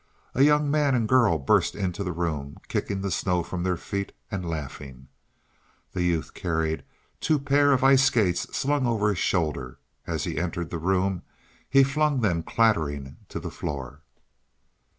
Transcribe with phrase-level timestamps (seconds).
[0.33, 4.13] A young man and girl burst into the room, kicking the snow from their feet
[4.31, 5.09] and laughing.
[5.93, 6.83] The youth carried
[7.19, 9.77] two pairs of ice skates slung over his shoulder;
[10.07, 11.21] as he entered the room
[11.69, 14.01] he flung them clattering to the floor.